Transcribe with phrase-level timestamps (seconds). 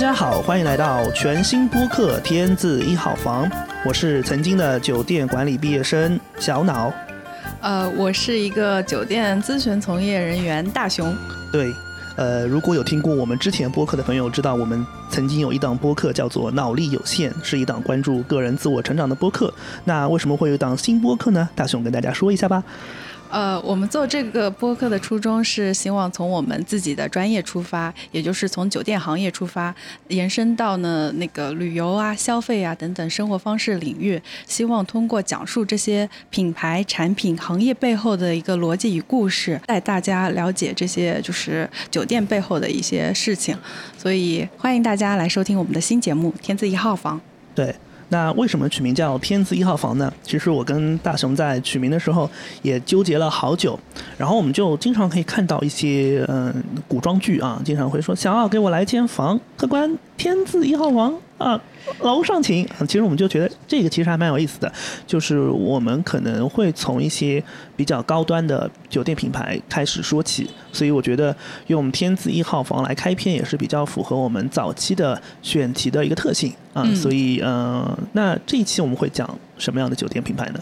[0.00, 3.46] 大家好，欢迎来到全新播客《天字一号房》，
[3.84, 6.90] 我是曾经的酒店管理毕业生小脑。
[7.60, 11.14] 呃，我是一个酒店咨询从业人员大熊。
[11.52, 11.70] 对，
[12.16, 19.52] 呃，如果有听过我们之前播客的朋友，知道我们曾经有一档播客叫做《脑力有限》，是一档关注个人自我成长的播客。
[19.84, 21.46] 那为什么会有一档新播客呢？
[21.54, 22.64] 大熊跟大家说一下吧。
[23.30, 29.72] 呃，我们做这个播客的初衷是希望从我们自己的专业出发，也就是从酒店行业出发，
[30.08, 43.56] 延伸到呢那个旅游啊、消费啊等等生活方式领域，希望通过讲述这些品牌、产品、行业背后的一个逻辑与故事，带大家了解这些就是酒店背后的一些事情。
[43.96, 47.16] 所以欢迎大家来收听我们的新节目《天字一号房》。
[47.54, 47.74] 对。
[48.10, 50.12] 那为什么取名叫天字一号房呢？
[50.22, 52.28] 其实我跟大雄在取名的时候
[52.60, 53.78] 也纠结了好久，
[54.18, 56.52] 然后我们就经常可以看到一些嗯
[56.86, 61.60] 古装剧啊，经常会说想要给我来间房，客官天字一号房啊。
[62.02, 62.64] 楼上请。
[62.86, 64.72] 其实我们就觉得这个其实还蛮有意思的，
[65.06, 67.42] 就是我们可能会从一些
[67.74, 71.34] 比较高端的酒店品牌开始说起，所以我觉得
[71.66, 76.84] 用天字一号房来开篇也是比较符合我们早期的选题的一个特性啊。
[76.94, 80.60] 所以嗯，那这一期我们会讲什么样的酒店品牌呢？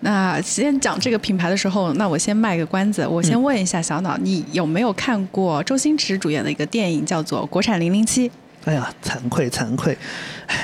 [0.00, 8.28] 那先讲这个品牌的时候，那我先卖个关子，我先问一下小脑，你有没有看过周星驰主演的一个电影叫做《国产零零七》？
[8.64, 9.96] 哎呀，惭愧惭愧，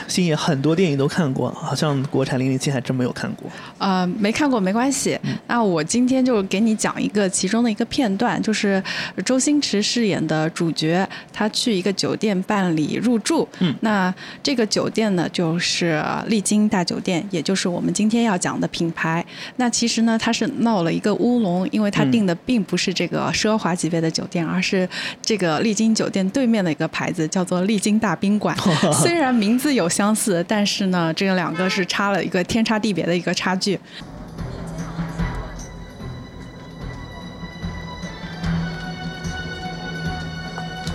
[0.07, 3.51] 星爷很多电影都看过，好像国产零零七还真没有看过。
[3.77, 5.19] 呃，没看过没关系。
[5.47, 8.83] 那我今天就给你讲一个其中的一个片段，就是
[9.25, 13.47] 周星驰饰演的主角，他去一个酒店办理入住。
[13.59, 13.75] 嗯。
[13.81, 14.13] 那
[14.43, 19.23] 这个酒店呢，就是丽晶大酒店，也就是我们今天要讲的品牌。
[19.57, 24.89] 那其实呢，他是闹了一个乌龙，因为他订的并不是这个奢华级别的酒店，而是
[25.21, 27.99] 这个丽晶酒店对面的一个牌子，叫做丽晶。
[27.99, 28.57] 大宾馆
[29.03, 33.79] 虽然名字有相似，但是呢，这两个是差了一个天差地别的一个差距。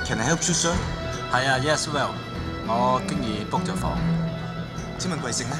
[0.06, 0.74] Can I help you, sir？
[1.32, 2.10] 係啊，Yes, well，
[2.68, 3.98] 我經已 book 咗房。
[5.00, 5.56] 請問貴姓呢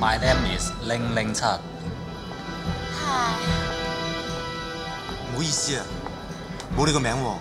[0.00, 1.42] ？My name is 零零七。
[1.44, 3.38] Hi。
[5.30, 5.84] 唔好意思啊，
[6.76, 7.36] 冇你個名喎。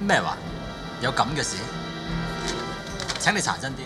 [0.00, 0.36] 咩話？
[1.02, 1.56] 有咁嘅事？
[3.28, 3.76] 請你查真啲。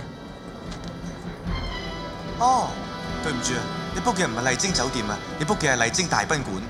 [2.39, 2.69] 哦，
[3.25, 6.63] 對唔住啊，你 book 嘅唔係麗晶酒店啊，你 book 嘅係麗晶大賓館。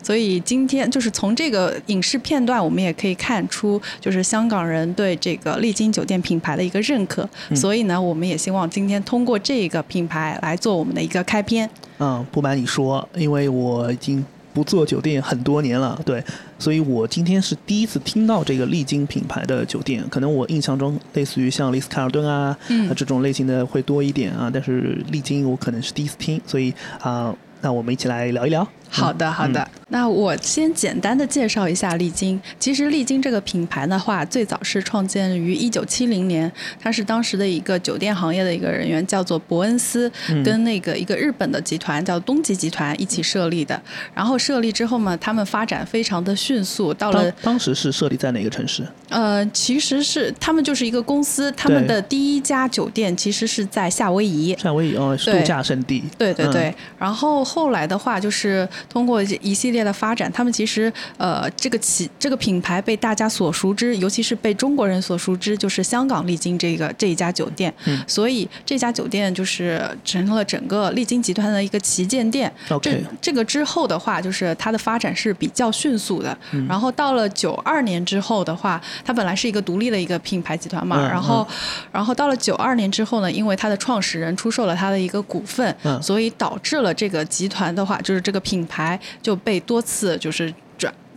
[0.00, 7.28] 所以今天就是从这个影视片段，我们也可以看出，就是香港人对这个丽晶酒店品牌的一个认可。
[7.56, 11.68] 所以呢，我们也希望今天通过这个品牌来做我们的一个开篇。
[11.98, 14.24] 嗯，不瞒你说，因为我已经。
[14.52, 16.22] 不做酒店很多年了，对，
[16.58, 20.04] 所以我今天是第一次听到这个丽晶品牌的酒店。
[20.10, 28.66] 可能我印象中类似于像丽思卡尔顿啊，嗯，这种类型的会多一点啊，但是丽晶我可能是第一次听，所以啊，那我们一起来聊一聊。
[28.88, 29.68] 好的，好的。
[29.88, 32.40] 那我先简单的介绍一下丽晶。
[32.58, 36.50] 其实丽晶这个品牌的话，最早是创建于一九七零年，
[36.80, 40.10] 它是当时的一个酒店行业的一个人员，叫做伯恩斯，
[40.44, 43.80] 跟那个一个日本的集团叫东极集团一起设立的。
[44.14, 48.86] 然后设立之后嘛，他们发展非常的迅速，到了当时是设立在哪个城市？
[49.08, 54.54] 呃，其实是他们就是一个公司，他们的第一家酒店其实是在夏威夷。
[54.58, 56.04] 夏威夷哦，度假胜地。
[56.18, 56.74] 对对对。
[56.98, 58.68] 然后后来的话就是。
[58.88, 67.72] 通过一系列的发展，他们其实呃，这个企这个品牌被大家所熟知，尤其是被中国人所熟知，就是香港丽晶这个这一家酒店。
[67.84, 68.02] 嗯。
[68.06, 72.52] 所以这家酒店就是成了整个丽晶集团的一个旗舰店。
[72.70, 73.04] OK。
[73.20, 76.36] 这个之后的话，就是它的发展是比较迅速的。
[76.52, 76.66] 嗯。
[76.66, 80.96] 然后到了九二年之后的话，它本来是一个独立的一个品牌集团嘛。
[80.98, 81.08] 嗯。
[81.08, 81.46] 然后，
[81.92, 86.02] 然后到了九二年之后呢，因为它的创始人出售了他的一个股份，嗯。
[86.02, 90.52] 所以导致了这个集团的话，就是这个品牌就被多次就是。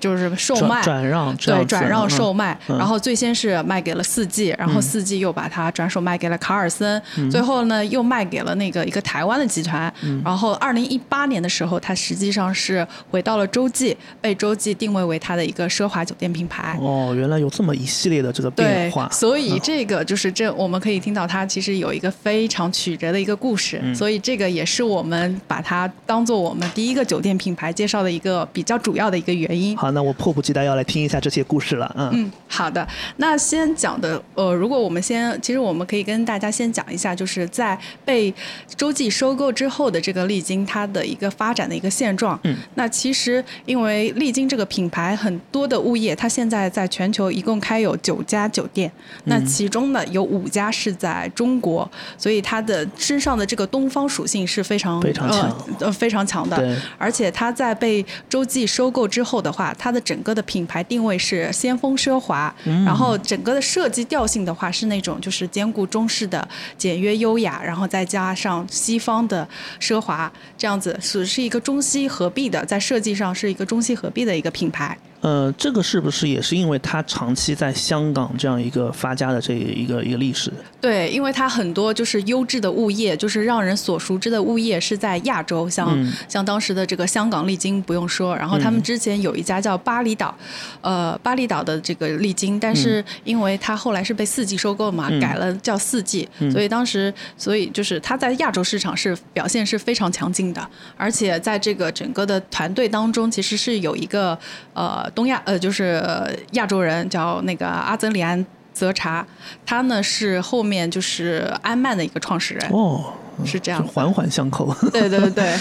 [0.02, 7.00] 就是售卖转让，对转让售卖，然后最先是卖给了四季，然后四季又把它转手卖给了卡尔森，
[7.30, 9.94] 最后呢又卖给了那个一个台湾的集团。
[10.26, 16.76] 然后二零一八年的时候，它实际上是回到了洲际，被洲际定位为它的一个奢华酒店品牌。
[16.82, 19.08] 哦，原来有这么一系列的这个变化。
[19.12, 23.80] 所以这个就是这我们可以听到它其实有一个非常曲折的一个故事。
[23.94, 29.78] 所以这个也是我们把它当做我们第一个酒店品牌介绍的一个比较主要的一个原因。
[29.78, 29.91] 好。
[29.92, 31.94] 那我迫不及待要来听一下这些故事了。
[31.98, 32.88] 嗯嗯，好的。
[33.18, 38.34] 那先讲的，呃，如果我们先，其实我们可以跟大家先讲一下，就是在被
[38.76, 42.40] 洲际收购之后的这个丽晶它的一个发展的一个现状。
[42.44, 48.92] 嗯，那其实因为丽晶这个品牌很多的物业，它现在在全球一共开有九家酒店，
[49.26, 55.50] 那其中呢有五家是在中国，所以它的身上的这个东方属性是非常非常强
[55.80, 56.58] 呃呃非常强的。
[56.58, 66.48] 对而且它在被洲际收购之后的话，它的整个的品牌定位是先锋奢华，嗯然后整个的设计调性的话是那种就是兼顾中式的
[66.78, 69.48] 简约优雅，然后再加上西方的
[69.80, 74.96] 奢华，这样子是是一个中西合璧的，在设计上是一个中西合璧的一个品牌。
[75.22, 80.52] 呃，这个是不是也是因为它长期在香港这样一个发家的这一个一个历史？
[80.82, 86.12] 对，因为它很多就是优质的物业，就是让人所熟知的物业是在亚洲，像、嗯。
[86.28, 90.36] 像当时的这个香港丽晶不用说，然后他们之前有一家叫巴厘岛，
[90.82, 95.22] 呃，巴厘岛的这个丽晶，但是因为它后来是被四季收购嘛，嗯。
[95.22, 104.36] 改了叫四季，所以当时所以就是它在亚洲市场是表现是非常强劲的，而且在这个整个的团队当中，其实是有一个
[104.74, 108.46] 呃东亚呃就是呃亚洲人叫那个阿泽里安。
[108.74, 109.24] 泽查，
[109.66, 113.14] 他呢是后面就是安曼的一个创始人，哦，
[113.46, 113.86] 是这样。
[113.86, 114.74] 环环相扣。
[114.94, 115.54] 对对对。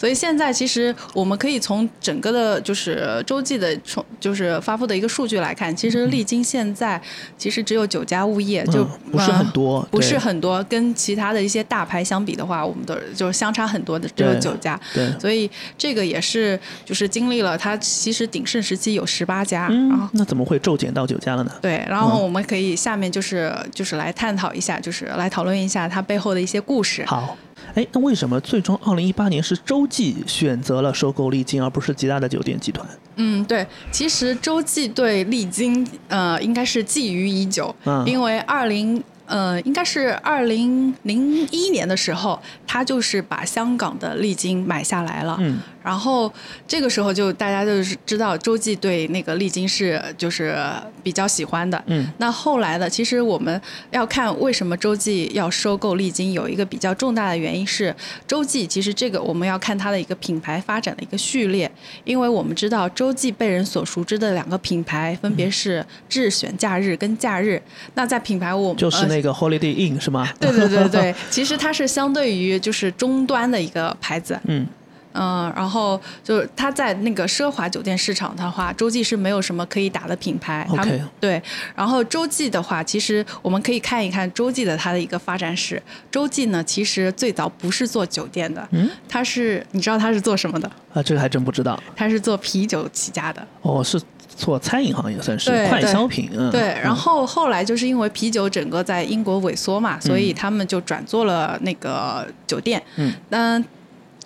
[0.00, 6.98] 所以现在其实我们可以从整个的，就是洲际的从就是发布的一个数据来看，其实历经现在
[7.36, 14.80] 其实只有九家物业，就、嗯不是很多呃不是很多，跟其他的一些大牌相比的话，我们的就是相差很多的，只有九家。
[14.94, 21.52] 对，所以这个也是就是经历了它其实鼎盛时期有十八家，然后嗯，那怎么会骤减到九家了呢？
[21.60, 27.04] 对，然后我们可以下面就是就是来探讨一下，就是来讨论一下它背后的一些故事。
[27.04, 27.36] 好，
[27.74, 32.86] 哎，那为什么最终二零一八年是洲际选择了收购丽晶，而不是其他的酒店集团？
[33.16, 39.02] 嗯，对，其实洲际对丽晶呃应该是觊觎已久，嗯因为二零。
[39.26, 42.36] 呃，应该是二零零一年的时候，
[42.72, 45.36] 他就是把香港的丽晶买下来了。
[45.40, 46.32] 嗯，然后
[46.68, 50.56] 这个时候就大家就是知道周记对那个丽晶是就是
[51.02, 51.82] 比较喜欢的。
[51.86, 57.92] 嗯，那后来呢，其实我们要看为什么周记要收购丽晶，有一个比较重大的原因是
[58.24, 61.68] 周记其实这个我们要看它的一个品牌发展的一个序列，
[62.04, 67.60] 因为我们知道周记被人所熟知的两个品牌分别是智选假日跟假日。
[67.94, 70.28] 那在品牌我就是呃那个 Holiday Inn 是吗？
[70.38, 74.66] 对对对对，其实它是相对于就是终端的一个牌子，嗯，
[75.12, 80.64] 嗯，然后就是它在那个奢华酒店市场的话，洲际是没有什么可以打的品牌。
[80.68, 81.42] 他们 OK 对，
[81.74, 85.82] 然后洲际的话，其实我们可以看一看洲际的它的一个发展史。
[86.10, 90.70] 洲际呢，其实最早不是做酒店的，嗯，它是你知道它是做什么的？
[90.94, 91.80] 啊，这个还真不知道。
[91.96, 93.44] 它是做啤酒起家的。
[93.62, 94.00] 哦，是
[94.36, 102.82] 做餐饮行业算是快消品，嗯，对，然嗯后后来就是因为啤酒整个在英国萎缩嘛，所以他们就转做了那个酒店。
[102.96, 103.62] 嗯，那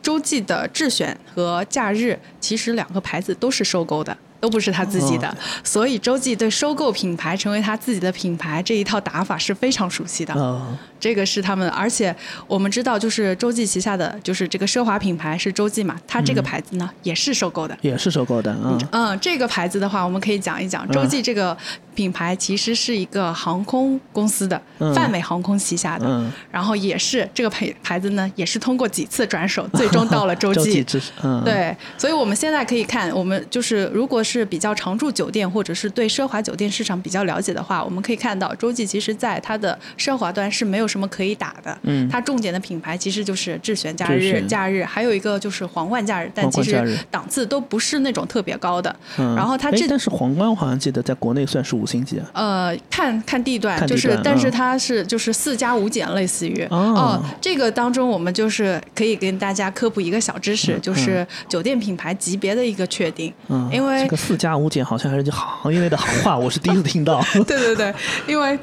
[0.02, 4.16] 洲际的智选和假日其实两个牌子都是收购的。
[4.40, 5.34] 都不是他自己的，哦
[5.64, 10.34] 所以洲际对收购品牌成为他自己的品牌这一套打法是非常熟悉的。
[10.34, 12.16] 呃，这个是他们，而且
[12.46, 17.76] 我们知道，就是洲际旗下的就是这个奢华品牌是洲际嘛，它这个牌子呢、也是收购的。
[17.82, 21.54] 也是收购的，嗯，嗯，这个牌子的话，我们可以讲一讲，洲际这个
[21.94, 24.94] 品牌其实是一个航空公司的，嗯。
[24.94, 26.32] 泛美航空旗下的，嗯。
[26.50, 30.82] 然后也是这个牌牌子呢，也是通过几次转手，最终到了洲际。
[31.44, 41.76] 对，所以我们现在可以看，我们就是如果是比较常住酒店或者是对奢华酒店市场比较了解的话，我们可以看到洲际其实在它的奢华端是没有什么可以打的。
[41.82, 48.94] 嗯它重点的品牌其实就是智选假日、假日，还有一个就是皇冠假日，但其实档次都不是那种特别高的。
[49.18, 67.92] 嗯，然后它这哎但是皇冠我好像记得在国内算是五星级啊，呃，看看地段，就是段，但是嗯它是就是四加五减，类似于哦这个当中我们就是可以跟大家科普一个小知识，就是酒店品牌级别的一个确定，嗯，因为这个四加五减好像还是行业内的行话，我是第一次听到， 对对对，
[68.28, 68.56] 因为。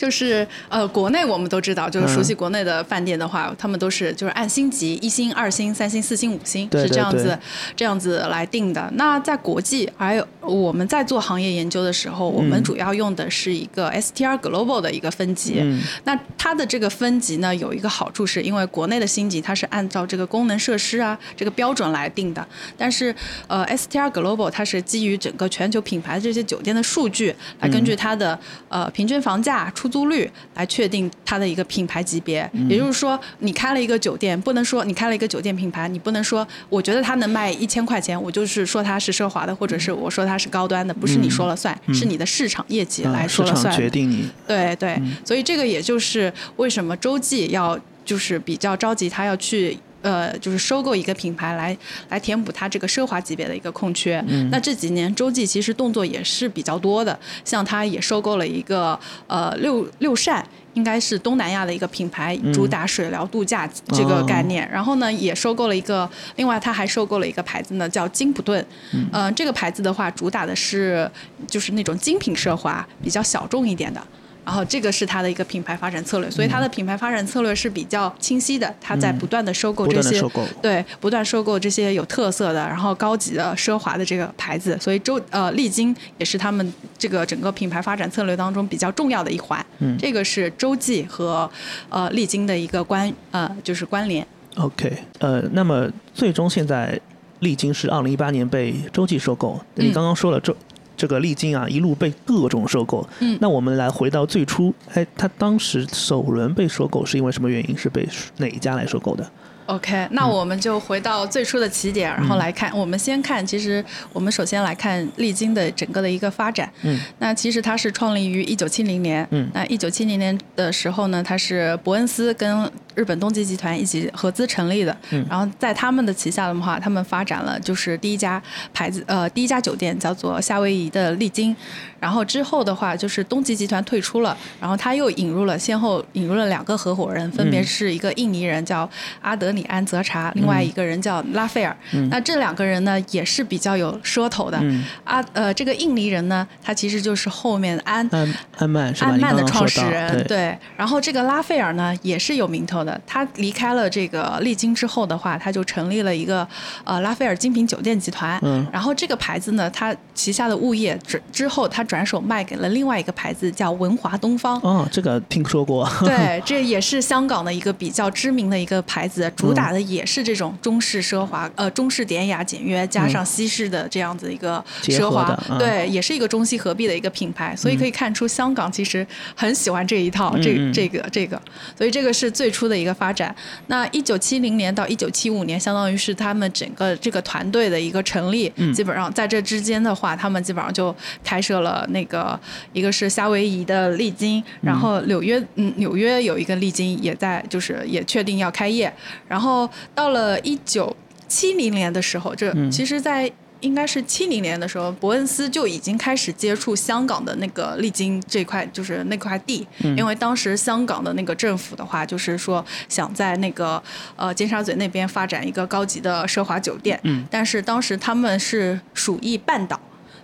[0.00, 7.38] 就是呃，国内我们都知道，就是熟悉国内的饭店的话，他们都是就是按星级，一星、二星、三星、四星、五星是这样子对。
[7.76, 8.90] 这样子来定的。
[8.94, 15.56] 那在国际，还有我们在做行业研究的时候，我们嗯主要用的是一个 STR Global 的一个分级。
[15.60, 15.82] 嗯。
[16.04, 22.46] 那它的这个分级呢，有一个好处是因为国内的星级它是按照这个功能设施啊这个标准来定的，
[22.78, 23.14] 但是
[23.46, 28.38] 呃 STR Global 它是基于整个全球品牌的这些酒店的数据，来根据它的、
[28.68, 32.48] 呃平均房价、出租率来确定它的一个品牌级别。
[32.68, 43.74] 也就是说，你开了一个酒店，不能说你开了一个酒店品牌，你不能说我觉得它能卖一千块钱，我就是说它是奢华的，或者是我说它是高端的，不是你说了算，是你的市场业绩来说了算。
[43.76, 44.30] 决定你。
[44.46, 49.76] 对对，所以这个也就是为什么洲际要就是比较着急，他要去。
[50.02, 51.76] 呃，就是收购一个品牌来
[52.08, 54.22] 来填补它这个奢华级别的一个空缺。
[54.50, 64.68] 那这几年洲际其实动作也是比较多的，像它也收购了一个呃六六扇，应该是东南亚的一个品牌，主打水疗度假这个概念。
[64.70, 68.64] 然后呢，也收购了一个，另外它还收购了一个牌子呢，叫金普顿。
[69.12, 71.10] 嗯，这个牌子的话，主打的是
[71.46, 74.02] 就是那种精品奢华，比较小众一点的。
[74.50, 78.74] 然后这个是它的一个品牌发展策略，所以它的品牌发展策略是比较清晰的。
[78.80, 80.20] 它在不断的收购这些，
[80.60, 84.76] 对，不断收购这些有特色的，然后高级的、奢华的这个牌子。
[84.80, 89.64] 所以周呃丽晶也是他们这个整个品牌发展策略当中比较重要的一环。
[89.78, 91.48] 嗯，这个是洲际和
[91.88, 94.26] 呃丽晶的一个关呃就是关联。
[94.56, 96.98] OK，呃，那么最终现在
[97.38, 99.60] 丽晶是二零一八年被洲际收购。
[99.76, 100.52] 你刚刚说了洲。
[101.00, 103.08] 这个历经啊，一路被各种收购。
[103.20, 107.78] 嗯，那我们来回到最初，哎，他当时首轮被收购是因为什么原因？
[107.78, 109.24] 是被哪一家来收购的
[109.70, 112.76] ？OK，那我们就回到最初的起点，然后来看。
[112.76, 116.70] 我们先看，其实我们首先来看丽晶的整个的一个发展。
[116.82, 119.26] 嗯，那其实它是创立于一九七零年。
[119.30, 124.96] 嗯，那一九七零年的时候呢，它是伯恩斯跟日本东极集团一起合资成立的。
[125.10, 128.42] 嗯，然后在他们的旗下的话，他们发展了就是第一家
[128.74, 131.54] 牌子，呃，第一家酒店叫做夏威夷的丽晶。
[132.00, 138.88] 然后之后的话，就是东极集团退出了，然后他又引入了，先后引入了两个合伙人，分别是一个印尼人叫
[139.20, 141.76] 阿德里安泽查，另外一个人叫拉斐尔。
[142.08, 144.58] 那这两个人呢，也是比较有说头的。
[145.04, 150.24] 阿呃，这个印尼人呢，他其实就是后面安安安曼安曼的创始人。
[150.26, 150.56] 对。
[150.76, 152.98] 然后这个拉斐尔呢，也是有名头的。
[153.06, 156.46] 他离开了这个丽晶之后的话，他就成立了一个
[156.84, 158.38] 呃拉斐尔精品酒店集团。
[158.42, 158.66] 嗯。
[158.72, 161.84] 然后这个牌子呢，他旗下的物业之之后他。
[161.90, 164.60] 转手卖给了另外一个牌子，叫文华东方。
[164.60, 165.90] 哦，这个听说过。
[166.02, 175.34] 对，这也是香港的一个比较知名的一个牌子， 主打的也是这种中式奢华，呃，中式典雅简约，加上西式的这样子一个奢华。
[175.58, 181.40] 对，也是一个中西合璧的一个品牌，所以可以看出香港其实很喜欢这一套，这这个这个，
[181.76, 183.34] 所以这个是最初的一个发展。
[183.66, 190.94] 那一九七零年到一九七五年，相当于是他们整个这个团队的一个成立，基本上在这之间的话，他们基本上就
[191.24, 191.86] 开设了。
[191.90, 192.38] 那个
[192.72, 198.92] 一个是夏威夷的丽晶，然后纽约嗯纽约有一个丽晶也在就是也确定要开业，
[199.30, 200.94] 然后到了一九
[201.28, 209.64] 七零年的时候，这其实，在应该是七零年的时候，伯恩斯就已经开始接触香港的那个丽晶这块就是那块地，
[209.96, 213.80] 因为当时香港的那个政府的话，就是说想在那个
[214.16, 219.78] 呃尖沙咀那边发展一个高级的奢华酒店，但是当时他们是属意半岛。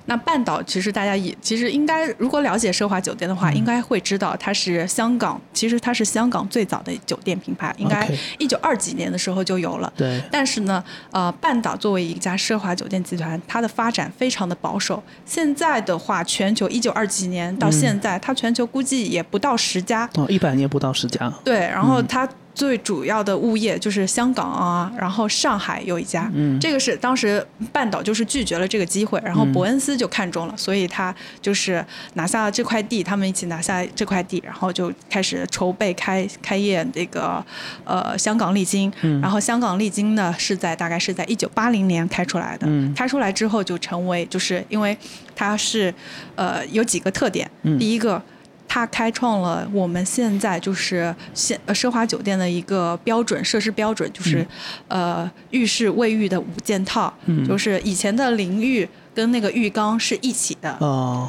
[0.06, 8.08] 那半岛其实大家也其实应该，如果了解奢华酒店的话，应该会知道它是香港，其实它是香港最早的酒店品牌，应该
[8.38, 9.92] 一九二几年的时候就有了。
[9.96, 10.22] 对。
[10.30, 15.02] 但是呢，呃，半岛作为一家奢华酒店集团，它的发展非常的保守。
[15.24, 20.08] 现在的话，全球一九二几年到现在，它全球估计也不到十家。
[20.14, 21.32] 哦，一百年不到十家。
[21.44, 22.28] 对，然后它。
[22.56, 31.84] 最主要的物业就是香港啊，然后上海有一家，这个是当时半岛就是拒绝了这个机会，然后伯恩斯就看中了，所以他就是
[32.14, 37.44] 拿下了这块地，他们一起拿下这块地，然后就开始筹备开开业这个
[37.84, 44.96] 呃香港丽晶，然后香港丽晶呢是在大概是在一九八零年开出来的，开出来之后就成为就是因为
[45.34, 45.92] 它是
[46.34, 48.22] 呃有几个特点，第一个。
[48.76, 54.46] 它开创了我们现在就是现奢华酒店的一个标准设施标准，就是
[54.88, 57.10] 呃浴室卫浴的五件套，
[57.48, 60.78] 就是以前的淋浴跟那个浴缸是一起的，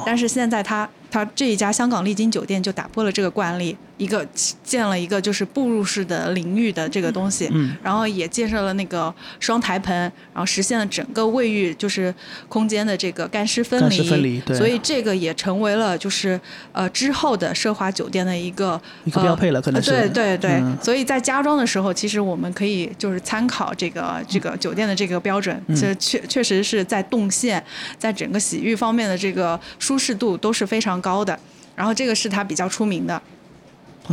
[0.04, 0.86] 但是现在它。
[1.10, 4.26] 他这一家香港丽晶酒店就打破了这个惯例，一个
[4.62, 7.74] 建了一个就是步入式的淋浴的这个东西，嗯。
[7.82, 9.96] 然后也建设了那个双台盆，
[10.32, 12.14] 然后实现了整个卫浴就是
[12.48, 14.56] 空间的这个干湿分离，分离，对。
[14.56, 16.38] 所以这个也成为了就是
[16.72, 19.90] 呃之后的奢华酒店的一个一个标配了，可能是。
[19.90, 27.64] 对对对，所以在家装的时候，其实我们可以就是参考这个这个酒店的这个标准，这确确实是在动线，
[27.96, 30.97] 在整个洗浴方面的这个舒适度都是非常。
[31.00, 31.38] 高的，
[31.74, 33.20] 然后这个是他比较出名的，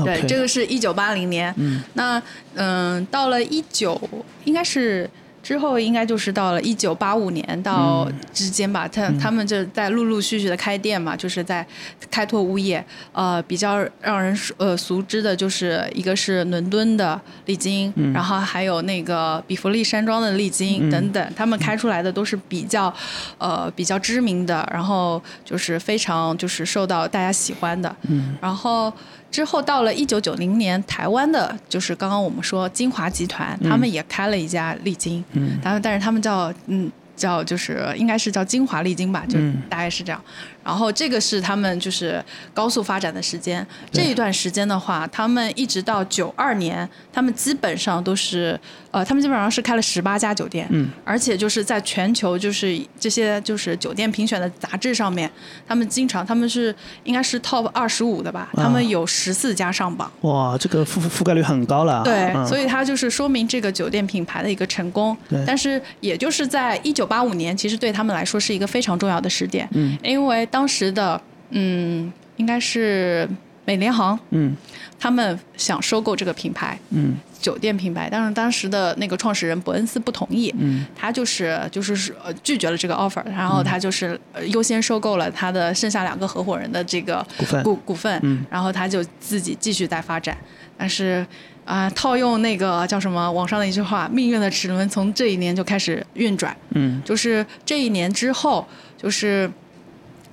[0.04, 1.54] 对，这个是一九八零年。
[1.58, 2.22] 嗯，那
[2.56, 4.00] 嗯，到了一九，
[4.44, 5.10] 应该是
[5.46, 11.64] 之后应该就是到了一九八五年到之间吧，他他们就在陆陆续续的开店嘛，就是在
[12.10, 12.84] 开拓物业。
[13.12, 22.92] 呃，比较让人呃熟知的就是一个是伦敦的丽晶，然后还有那个比弗利山庄的丽晶等等，他们开出来的都是比较
[23.38, 27.96] 呃比较知名的，然后就是非常就是受到大家喜欢的。
[28.10, 28.36] 嗯。
[28.42, 28.92] 然后
[29.36, 35.60] 之后到了一九九零年，台湾的就是刚刚我们说金华集团，他们也开了一家丽晶，嗯。
[35.62, 39.62] 他们但是他们叫嗯叫就是应该是叫金华丽晶吧，就嗯。
[39.70, 40.22] 大概是这样。
[40.66, 43.66] 然后这个是他们就是高速发展的时间。
[43.92, 55.30] 这一段时间的话，他们一直到九二年，他们基本上都是呃，他们基本上是开了十八家酒店，嗯而且就是在全球就是这些就是酒店评选的杂志上面，
[55.68, 60.12] 他们经常他们是应该是 top 二十五的吧，啊他们有十四家上榜。
[60.22, 62.04] 哇，这个覆覆盖率很高了。
[62.04, 65.44] 对，嗯、所以它就是说明这个酒店品牌的一个成功对。
[65.46, 73.28] 但是也就是在一九八五年，其实对他们来说是一个非常重要的时点，嗯因为当时的嗯应该是
[73.66, 74.56] 美联航，嗯。
[74.98, 76.80] 他们想收购这个品牌。
[76.92, 77.16] 嗯。
[77.42, 80.86] 酒店品牌，但是当时的那个创始人伯恩斯不同意，嗯。
[80.96, 87.64] 他就是就是呃拒绝了这个 offer，然后他就是呃优先收购了他的剩下两个合伙人的这个股份。
[87.64, 88.46] 股股份，嗯。
[88.50, 90.38] 然后他就自己继续在发展，
[90.78, 91.28] 但是
[91.66, 97.02] 啊、套用那个叫什么网上的一句话，命运的齿轮从这一年就开始运转，嗯。
[97.04, 98.66] 就是这一年之后，
[98.98, 99.52] 就是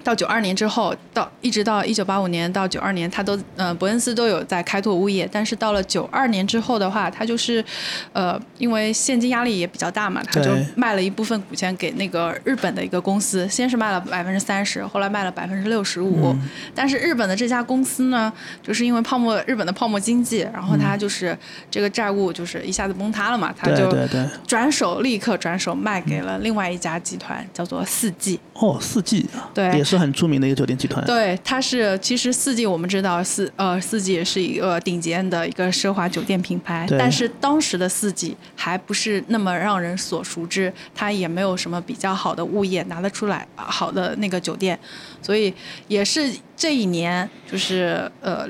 [0.02, 7.64] 到九二年之后，到一直到一九八五年到九二年，他都呃伯恩斯都有在开拓物业，但是到了九二年之后的话，他就是
[8.12, 16.34] 呃因为现金压力也比较大嘛，他就卖了一部分股权给那个日本的一个公司，先是卖了百分之三十，后来卖了百分之六十五，
[16.74, 18.32] 但是日本的这家公司呢，
[18.62, 21.36] 就是因为泡沫日本的泡沫经济，然后他就是
[21.70, 24.26] 这个债务就是一下子崩塌了嘛，他对就对对。
[24.46, 28.38] 转手立刻转手卖给了另外一家集团，叫做四季。
[28.54, 31.04] 哦，四季啊，对也是很著名的一个酒店集团。
[31.04, 44.78] 对，它是其实四季我们知道四呃四季也是一个顶尖的一个奢华酒店品牌，但是当时的四季还不是那么让人所熟知，它也没有什么比较好的物业拿得出来啊好的那个酒店，
[45.20, 45.52] 所以
[45.88, 48.46] 也是这一年就是呃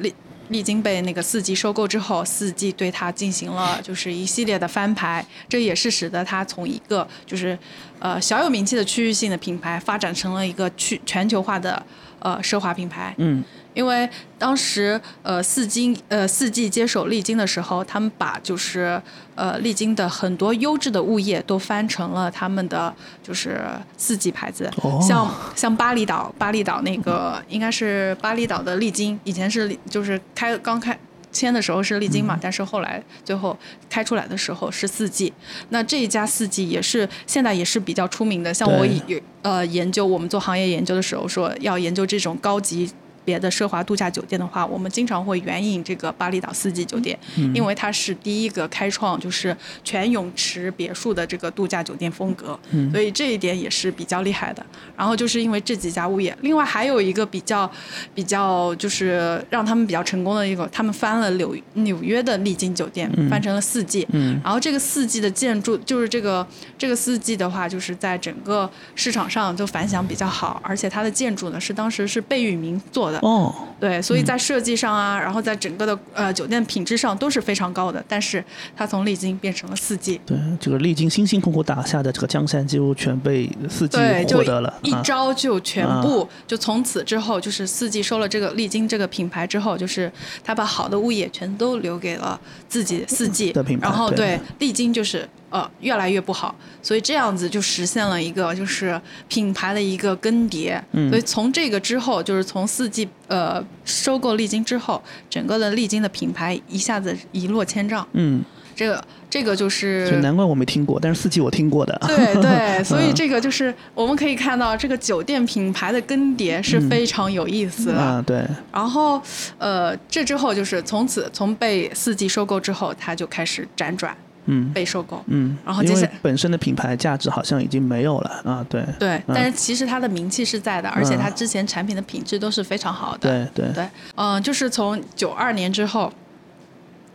[0.52, 0.62] 历。
[0.62, 7.58] 经被那个四季收购之后，四季对它进行了 就是一系列的翻牌，这也是使得它从一个就是
[7.98, 11.84] 呃小有名气的区域性的品牌，发展成了一个去全球化的
[12.22, 13.14] 呃奢华品牌。
[13.18, 14.06] 嗯因为
[14.38, 19.00] 当时呃四金呃四季接手丽晶的时候，他们把就是
[19.34, 23.62] 呃丽晶的很多优质的物业都翻成了他们的就是
[23.96, 30.98] 四季牌子，哦像像巴厘岛巴厘岛那个应该是巴厘岛的丽晶，以前是就是开刚开。
[31.32, 33.56] 签的时候是丽晶嘛，但是后来最后
[33.88, 35.32] 开出来的时候是四季。
[35.70, 42.90] 那这一家四季也是现在也是比较出名的，像我对以呃研究我们做行业研究的时候说要研究这种高级。
[43.24, 47.18] 别的奢华度假酒店的话，我们经常会援引这个巴厘岛四季酒店，
[47.54, 52.58] 因为它是第一个开创就是全泳池别墅的这个度假酒店风格，
[52.90, 54.64] 所以这一点也是比较厉害的。
[54.96, 57.70] 然后就是因为这几家物业，另外还有一个比较
[58.14, 64.40] 比较就是让他们比较成功的一个，他们翻了纽纽约的丽晶酒店，翻成了四季，嗯。
[64.42, 78.02] 然后这个四季的建筑，就是这个这个四季的话，就是在整个市场上就反响比较好，而且它的建筑呢是当时是贝聿铭做的，哦，对，所以在设计上啊，然后在整个的呃酒店品质上都是非常高的。
[78.08, 78.44] 但是
[78.74, 83.98] 它从丽晶变成了四季，对，这个丽晶辛辛苦苦打下的这个江山，几乎全被四季
[84.32, 84.74] 获得了。
[84.82, 85.02] 一啊。
[85.04, 90.10] 招就全部，就从此之后，就是四季收了这个丽晶这个品牌之后，就是
[90.42, 93.86] 他把好的物业全都留给了自己四季的品牌。
[93.86, 94.22] 然后对。
[94.22, 100.80] 对丽晶就是呃越来越不好，所以这样子就实现了一个就是品牌的一个更迭。
[100.92, 108.06] 嗯所以从这个之后，就是从四季呃收购丽晶之后，整个的丽晶的品牌一下子一落千丈。
[108.14, 108.42] 嗯，
[108.74, 112.00] 这个这个就是难怪我没听过，但是四季我听过的。
[112.06, 117.98] 对对， 所以嗯这个就是我们可以看到，这个酒店品牌的更迭是非常有意思的。
[117.98, 119.20] 啊，对，然后，
[119.58, 125.22] 呃，这之后就是从此从被四季收购之后，它就开始辗转嗯被收购。
[125.26, 133.48] 嗯，然后接下来本身的品牌价值好像已经没有了啊，对，对，嗯但是其实它的名气是在的，而且它之前产品的品质都是非常好的。
[133.54, 136.12] 对对对，嗯、就是从九二年之后，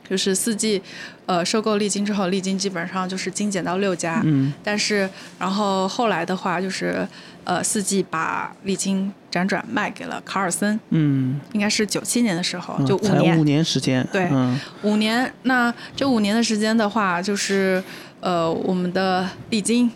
[0.09, 0.81] 就是四季，
[1.25, 4.21] 呃，收购丽晶之后，丽晶基本上就是精简到六家。
[4.23, 7.05] 嗯但是，然后后来的话，就是
[7.47, 13.39] 呃，四季把历经辗转卖给了卡尔森，嗯，应该是九七年的时候，就五年。
[13.39, 17.81] 五年时间，对嗯五年，那这五年的时间的话，就是
[18.19, 19.89] 呃，我们的丽晶。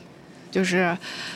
[0.51, 0.95] 就是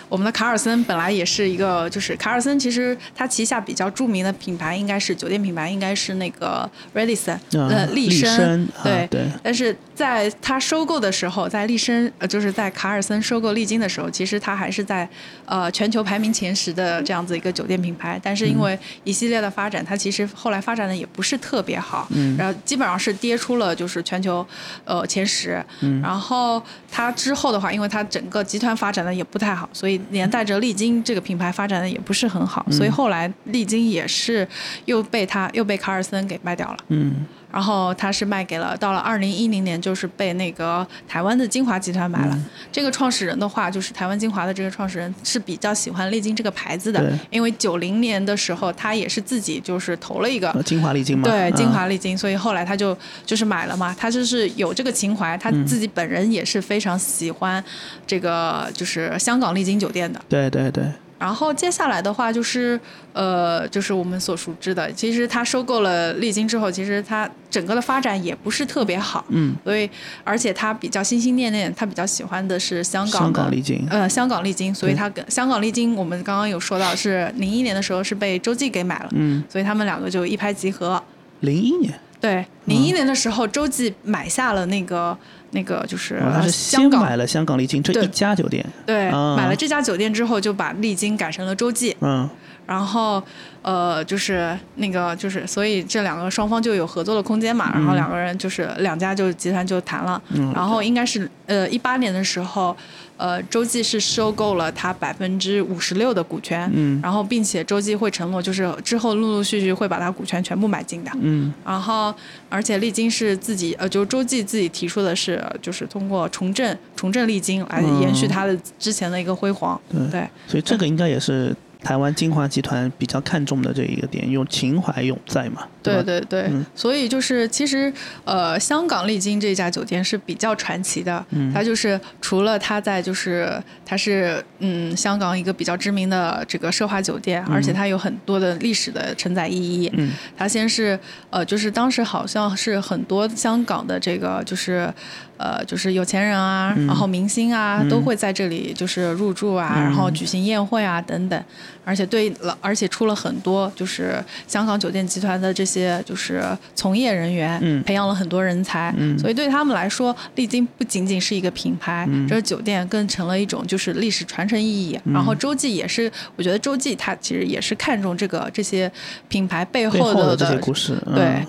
[0.10, 9.26] 我们的卡尔森本来也是一个，就是卡尔森其实他旗下比较著名的品牌应该是酒店品牌，应该是那个 Radisson，呃，丽笙，对对。
[9.42, 15.08] 但是在他收购的时候，在丽笙呃，就是在卡尔森收购丽晶的时候，其实他还是在
[15.46, 18.20] 呃全球排名前十的这样子一个酒店品牌。
[18.22, 24.46] 但是因为一系列的发展，它其实后来发展的也不是特别好，然后基本上是跌出了就是全球
[24.84, 25.64] 呃前十。
[26.02, 29.05] 然后它之后的话，因为它整个集团发展。
[29.14, 34.48] 也不太好，所以连带着丽晶这个品牌发展的也不是很好，所以后来丽晶也是
[34.86, 36.78] 又被他又被卡尔森给卖掉了。
[36.90, 37.26] 嗯。
[37.56, 42.38] 然后他是卖给了，到了二零一零年，就是被那个台湾的金华集团买了。
[42.70, 57.64] 这个创始人的话，就是台湾金华的这个创始人是比较喜欢丽晶这个牌子的，因为九零年的时候他也是自己就是投了一个金华丽晶嘛，对金华丽晶，所以后来他就就是买了嘛，他就是有这个情怀，他自己本人也是非常喜欢
[58.06, 60.20] 这个就是香港丽晶酒店的。
[60.28, 60.84] 对对对。
[61.26, 62.80] 然后接下来的话就是，
[63.12, 69.90] 呃，就是我们所熟知的，其实他收购了丽晶之后，其实他整个的发展也不是特别好，嗯，所以
[70.24, 81.02] 而且他比较心心念念，他比较喜欢的是香港的丽晶，呃，香港丽晶，所以他跟香港丽晶，我们刚刚有说到是零一年的时候是被洲际给买了，嗯，所以他们两个就一拍即合。
[81.40, 85.18] 零一年，对，零一年的时候，周记买下了那个。
[85.56, 92.30] 那个就是香港买了香港丽晶这一家酒店，对，买了这家酒店之后就把丽晶改成了洲际，嗯，
[92.68, 93.24] 然后
[93.62, 100.22] 呃就是那个就是所以这两个双方就有合作的空间嘛，然后两个人就是两家就集团就谈了，
[100.54, 102.76] 然后应该是呃一八年的时候。
[103.18, 112.14] 呃，洲际是收购了它百分之五十六的股权，嗯，然后并且洲际会承诺，就是之后陆陆续续会把它股权全部买进的，嗯，然后
[112.50, 119.80] 而且丽晶是自己，呃，就是洲际自己提出的是，就是通过重振重振丽晶来延续它的之前的一个辉煌，
[120.12, 121.56] 对，所以这个应该也是。
[121.86, 125.68] 台湾金华集团比较看重的这一个点，有情怀永在嘛？
[125.84, 127.94] 对对对，所以就是其实
[128.24, 131.24] 呃，香港丽晶这家酒店是比较传奇的。
[131.30, 139.88] 嗯，它就是除了它在就是它是嗯香港一个比较知名的这个奢华酒店，而且它有很多的历史的承载意义。
[139.94, 144.92] 嗯，它先是呃就是当时好像是很多香港的这个就是。
[145.38, 151.44] 呃，就是有钱人啊，然后明星啊，都会在这里就是入住啊，然后举行宴会啊等等，
[151.84, 156.44] 而且对了，而且出了很多就是香港酒店集团的这些就是
[156.74, 165.00] 从业人员，培养了很多人才，所以对他们来说，丽晶不仅仅是一个品牌，这个酒店更成了一种就是历史传承意义。
[165.14, 168.92] 然后洲际也是，我觉得洲际它其实也是看重这个这些
[169.28, 171.46] 品牌背后的这些故事，对。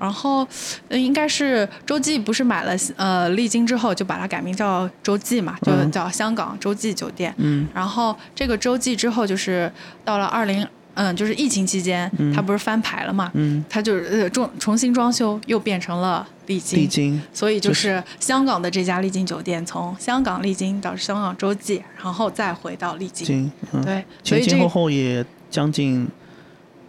[0.00, 0.48] 然后，
[0.88, 7.34] 应该是洲际不是买了呃丽晶之后就把它改名叫洲际嘛，就叫香港洲际酒店。
[7.36, 7.68] 嗯。
[7.74, 9.70] 然后这个洲际之后就是
[10.02, 13.30] 到了二零嗯就是疫情期间，它不是翻牌了嘛？
[13.34, 13.62] 嗯。
[13.68, 16.78] 它就是呃重重新装修，又变成了丽晶。
[16.78, 17.20] 丽晶。
[17.34, 23.52] 所以就是香港的这家丽晶酒店，从香港丽晶到香港洲际，然后再回到丽晶。
[23.84, 24.02] 对。
[24.22, 26.08] 前前后后也将近。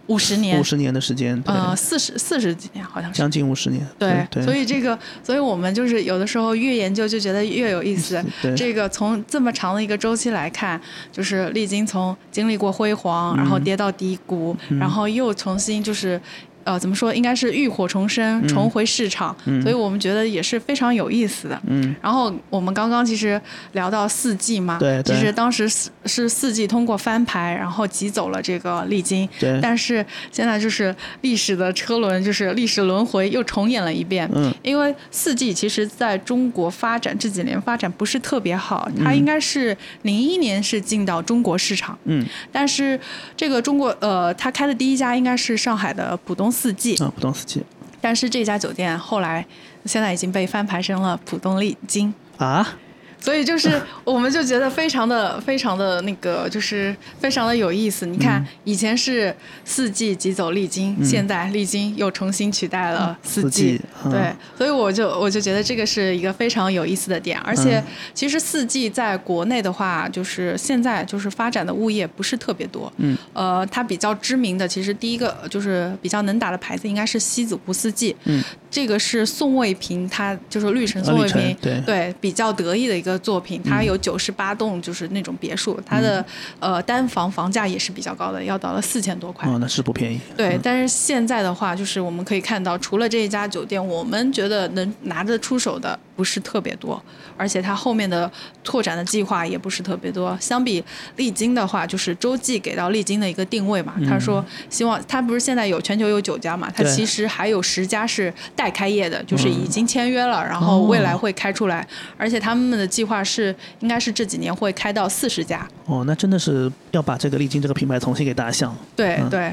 [0.08, 3.86] 五十年，五十年的时间，呃，四十四十几年，好像是将近五十年。
[3.98, 8.22] 对，对所以这个，所以我们就是有的时候越研究就觉得越有意思。
[8.56, 16.20] 这个从这么长的一个周期来看，就是历经从经历过辉煌，然后跌到低谷，然后又重新就是。
[16.64, 17.14] 呃，怎么说？
[17.14, 21.60] 应该是浴火重生，重回市场，所以我们觉得也是非常有意思的。
[21.66, 21.94] 嗯。
[22.00, 23.40] 然后我们刚刚其实
[23.72, 29.28] 聊到四季嘛，对其实当时是是四季通过翻牌，然后挤走了这个丽晶。
[29.40, 29.58] 对。
[29.60, 34.30] 但是现在就是历史的车轮，就是历史轮回又重演了一遍。
[34.32, 34.54] 嗯。
[34.62, 41.98] 因为四季其实在中国发展这几年发展不是特别好，它应该是零一年是进到中国市场。
[42.04, 42.24] 嗯。
[42.52, 42.98] 但是
[43.36, 46.51] 这个中国呃，它开的第一家应该是上海的浦东。
[46.52, 47.64] 四季啊，浦东四季。
[48.00, 49.46] 但是这家酒店后来
[49.86, 52.76] 现在已经被翻牌成了浦东丽晶啊。
[53.22, 58.04] 所以就是， 我们就觉得非常的、非常的那个，就是非常的有意思。
[58.04, 63.80] 你看，以前是四季挤走丽晶，现在丽晶又重新取代了四季。
[64.10, 67.38] 对，所以我就我就觉得这个是一个非常有意思的点。
[67.40, 67.82] 而且，
[68.12, 72.92] 其实四季在国内的话，就是现在就是发展的物业不是特别多。
[72.96, 73.16] 嗯。
[73.32, 78.16] 呃，它比较知名的，其实第一个就是比较能打的牌子，应该是西子湖四季。
[78.24, 78.42] 嗯。
[78.72, 81.54] 这个是宋卫平，他就是绿城宋卫平，
[81.84, 83.62] 对比较得意的一个作品。
[83.62, 86.24] 他有九十八栋，就是那种别墅，它的
[86.58, 89.46] 呃单房房价也是比较高的，要到了四千多块。
[89.46, 90.18] 哦，那是不便宜。
[90.34, 97.02] 对，但是现在的话，就是我们可以看到，除了这一家酒店，我们觉得能拿得出手的不是特别多，
[97.36, 98.30] 而且它后面的
[98.62, 100.36] 拓展的计划也不是特别多。
[100.40, 100.82] 相比
[101.16, 115.66] 丽晶的话，就是洲际给到丽晶的一个定位嘛，他说希望他不是现在有全球有九家嘛，他其实还有十家是待开业的，就是已经签约了，然后未来会开出来，而且他们的计划是应该是这几年会开到四十家。
[115.86, 118.76] 哦，那真的是要把这个丽晶这个品牌重新给打响。
[118.94, 119.52] 对对。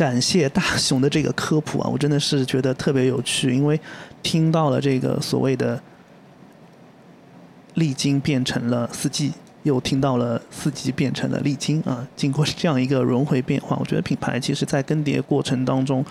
[0.00, 3.78] 感谢大熊的这个科普啊，我真的是觉得特别有趣，因为
[4.22, 5.78] 听到了这个所谓的
[7.74, 9.30] 丽晶变成了四季，
[9.62, 16.02] 又听到了四季变成了丽晶啊，经过这样一个轮回变化，我觉得品牌其实在更迭过程当中，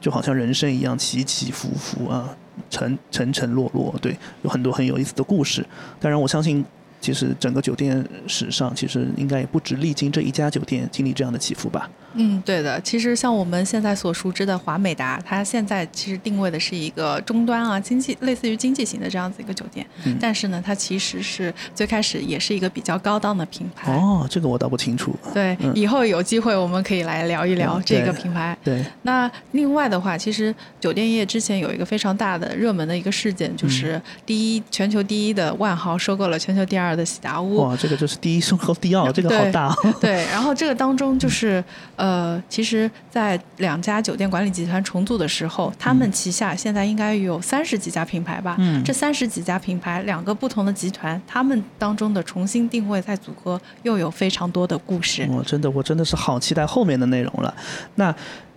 [0.00, 2.32] 就好像人生一样起起伏伏啊，
[2.70, 5.66] 沉沉沉落落，对，有很多很有意思的故事。
[5.98, 6.64] 当然，我相信。
[7.02, 11.90] 其实整个酒店史上，其实应该也不止历经这一家酒店经历这样的起伏吧。
[12.14, 12.80] 嗯，对的。
[12.82, 19.84] 其实像我们现在所熟知的华美达，它现在其实定位的是一个终端啊，经济类似于经济型的这样子一个酒店。
[20.04, 20.16] 嗯。
[20.20, 23.92] 但是呢，它其实是最开始也是一个比较高档的品牌。
[23.92, 25.16] 哦，这个我倒不清楚。
[25.34, 28.56] 对，以后有机会我们可以来聊一聊这个品牌。
[28.62, 28.84] 对。
[29.02, 36.91] 那另外的话，其实酒店业之前有一个非常大的热门的一个事件，就是第一全球第一的万豪收购了全球第二。
[36.96, 39.74] 的喜达屋哇，这个就是第一声和第二， 这个好大。
[40.00, 41.62] 对，然后这个当中就是
[41.96, 48.56] 呃，其实，在两家酒店管理集团重组的时候，他们旗下现在应该有三十几家品牌吧？
[48.58, 55.28] 嗯，这三十几家品牌，两个不同的集团，他们当中的重新定位再组合，又有非常多的故事。
[55.30, 57.54] 我真的，我真的是好期待后面的内容了。
[57.94, 58.14] 那。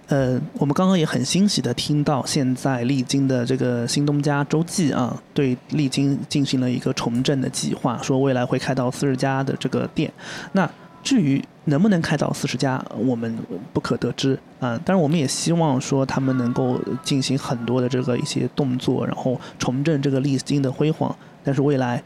[0.07, 10.11] 呃，我们刚刚也很欣喜的听到，现在丽晶的这个新东家洲际啊，对丽晶进行了一个重振的计划，说未来会开到四十家的这个店。
[10.51, 10.69] 那
[11.03, 13.35] 至于能不能开到四十家，我们
[13.73, 14.79] 不可得知啊。
[14.85, 21.15] 当然，我们也希望说他们能够进行很多的这个一些动作，然后重振这个丽晶的辉煌。
[21.43, 22.03] 但是未来。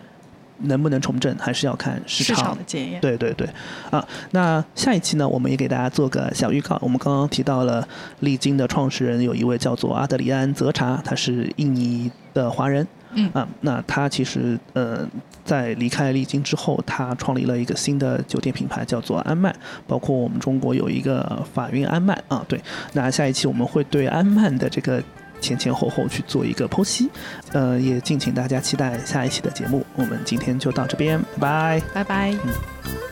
[0.61, 2.99] 能不能重振，还是要看市场的检验。
[3.01, 3.47] 对对对，
[3.91, 6.77] 啊，那下一期呢，我们也给大家做个小预告。
[6.81, 7.87] 我们刚刚提到了
[8.19, 12.87] 丽晶的创始人有一位叫做阿德里安·泽查，他是印尼的华人。
[13.13, 15.07] 嗯啊，那他其实呃，
[15.43, 19.55] 在离开丽晶之后，他创立了一个新的酒店品牌，叫做安曼。
[19.87, 22.61] 包括我们中国有一个法运安曼啊，对。
[22.93, 25.01] 那下一期我们会对安曼的这个。
[25.39, 27.09] 前前后后去做一个剖析，
[27.51, 29.85] 呃，也敬请大家期待下一期的节目。
[29.95, 32.31] 我们今天就到这边，拜拜，拜拜。
[32.45, 33.08] 嗯。